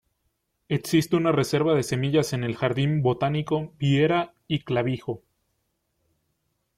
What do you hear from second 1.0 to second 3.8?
una reserva de semillas en el jardín Botánico